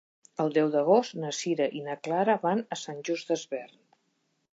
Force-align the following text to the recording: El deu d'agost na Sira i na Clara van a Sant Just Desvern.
El 0.43 0.47
deu 0.53 0.69
d'agost 0.75 1.17
na 1.23 1.29
Sira 1.39 1.67
i 1.79 1.81
na 1.89 1.97
Clara 2.07 2.37
van 2.47 2.63
a 2.77 2.79
Sant 2.85 3.05
Just 3.11 3.31
Desvern. 3.33 3.77